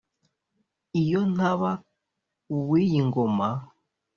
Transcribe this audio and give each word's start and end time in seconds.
Iyo 1.01 1.19
ntaba 1.33 1.71
uw'iyi 2.55 2.99
ngoma 3.07 3.47